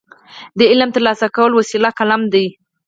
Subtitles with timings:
[0.57, 2.45] د علم ترلاسه کولو وسیله قلم دی.